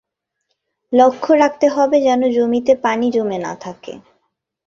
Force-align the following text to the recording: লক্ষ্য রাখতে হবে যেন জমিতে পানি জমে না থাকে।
লক্ষ্য 0.93 1.31
রাখতে 1.35 1.67
হবে 1.69 1.97
যেন 2.01 2.21
জমিতে 2.31 2.73
পানি 2.83 3.07
জমে 3.11 3.37
না 3.37 3.53
থাকে। 3.61 3.93